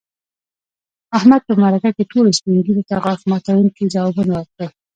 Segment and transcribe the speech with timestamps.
[1.17, 4.69] احمد په مرکه کې ټولو سپین ږیرو ته غاښ ماتونکي ځوابوه ورکړل.